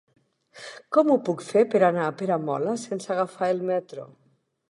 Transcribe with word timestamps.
Com 0.95 1.11
ho 1.11 1.17
puc 1.27 1.43
fer 1.49 1.63
per 1.75 1.83
anar 1.89 2.07
a 2.07 2.15
Peramola 2.21 2.75
sense 2.87 3.13
agafar 3.17 3.53
el 3.57 3.65
metro? 3.73 4.09